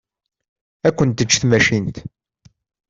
Ad 0.87 0.93
kent-teǧǧ 0.97 1.31
tmacint. 1.37 1.97